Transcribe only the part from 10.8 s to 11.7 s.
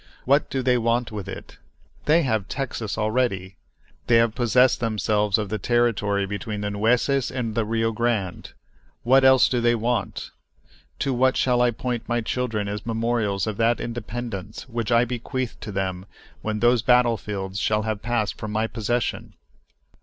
To what shall I